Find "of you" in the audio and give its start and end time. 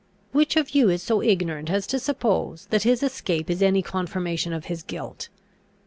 0.55-0.89